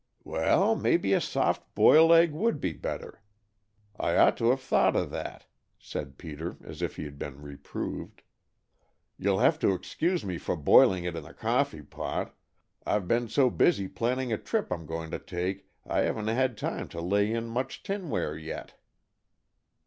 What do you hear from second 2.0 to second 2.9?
egg would be